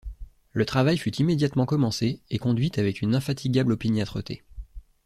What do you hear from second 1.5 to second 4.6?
commencé et conduit avec une infatigable opiniâtreté.